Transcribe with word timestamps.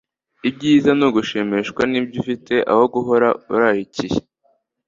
ibyiza 0.49 0.89
ni 0.97 1.03
ugushimishwa 1.07 1.81
n'ibyo 1.91 2.17
ufite 2.23 2.53
aho 2.71 2.83
guhora 2.93 3.27
urarikiye 3.53 4.19